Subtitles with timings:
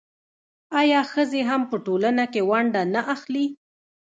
[0.79, 3.45] آیا ښځې هم په ټولنه کې ونډه نه اخلي؟